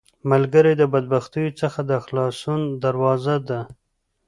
ملګری 0.31 0.73
د 0.77 0.83
بدبختیو 0.93 1.57
څخه 1.61 1.79
د 1.89 1.91
خلاصون 2.05 2.61
دروازه 2.83 3.35
ده 3.49 3.59